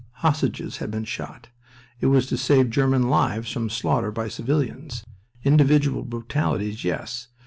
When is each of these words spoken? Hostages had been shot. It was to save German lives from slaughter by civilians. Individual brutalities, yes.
Hostages 0.23 0.77
had 0.77 0.89
been 0.89 1.03
shot. 1.05 1.49
It 1.99 2.07
was 2.07 2.25
to 2.25 2.35
save 2.35 2.71
German 2.71 3.07
lives 3.07 3.51
from 3.51 3.69
slaughter 3.69 4.11
by 4.11 4.29
civilians. 4.29 5.05
Individual 5.43 6.01
brutalities, 6.03 6.83
yes. 6.83 7.27